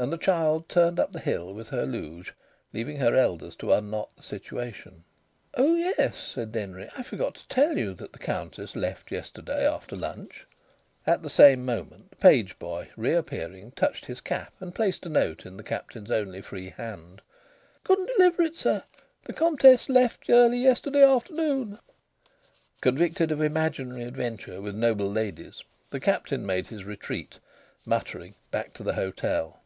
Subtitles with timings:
[0.00, 2.32] And the child turned up the hill with her luge,
[2.72, 5.02] leaving her elders to unknot the situation.
[5.54, 6.88] "Oh, yes!" said Denry.
[6.96, 10.46] "I forgot to tell you that the Countess left yesterday after lunch."
[11.04, 15.44] At the same moment the page boy, reappearing, touched his cap and placed a note
[15.44, 17.20] in the Captain's only free hand.
[17.82, 18.84] "Couldn't deliver it, sir.
[19.24, 21.80] The Comtesse left early yesterday afternoon."
[22.80, 27.40] Convicted of imaginary adventure with noble ladies, the Captain made his retreat,
[27.84, 29.56] muttering, back to the hotel.